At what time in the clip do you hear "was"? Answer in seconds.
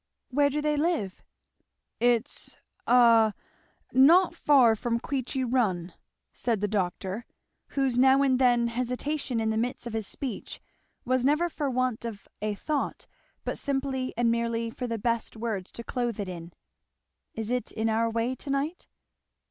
11.05-11.23